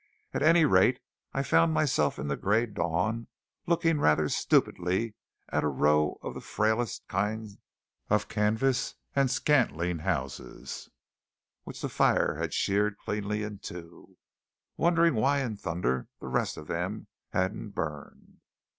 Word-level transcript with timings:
At 0.33 0.41
any 0.41 0.65
rate, 0.65 0.99
I 1.31 1.43
found 1.43 1.75
myself 1.75 2.17
in 2.17 2.27
the 2.27 2.35
gray 2.35 2.65
dawn 2.65 3.27
looking 3.67 3.99
rather 3.99 4.29
stupidly 4.29 5.13
at 5.49 5.63
a 5.63 5.67
row 5.67 6.17
of 6.23 6.33
the 6.33 6.41
frailest 6.41 7.07
kind 7.07 7.59
of 8.09 8.27
canvas 8.27 8.95
and 9.15 9.29
scantling 9.29 9.99
houses 9.99 10.89
which 11.65 11.81
the 11.81 11.87
fire 11.89 12.37
had 12.37 12.51
sheared 12.51 12.97
cleanly 12.97 13.43
in 13.43 13.59
two, 13.59 14.07
and 14.17 14.17
wondering 14.75 15.13
why 15.13 15.41
in 15.41 15.55
thunder 15.55 16.07
the 16.19 16.29
rest 16.29 16.57
of 16.57 16.65
them 16.65 17.05
hadn't 17.29 17.69
burned! 17.75 18.39